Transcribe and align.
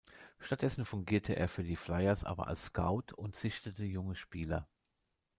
Stattdessen 0.39 0.83
fungierte 0.83 1.33
er 1.35 1.47
für 1.47 1.63
die 1.63 1.75
Flyers 1.75 2.23
aber 2.23 2.47
als 2.47 2.63
Scout 2.65 3.03
und 3.15 3.35
sichtete 3.35 3.85
junge 3.85 4.15
Spieler. 4.15 4.67